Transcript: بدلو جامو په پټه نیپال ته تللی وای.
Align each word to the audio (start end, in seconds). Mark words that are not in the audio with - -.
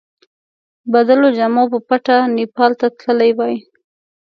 بدلو 0.91 1.27
جامو 1.37 1.63
په 1.71 1.79
پټه 1.87 2.17
نیپال 2.35 2.71
ته 2.79 2.87
تللی 2.99 3.31
وای. 3.37 3.55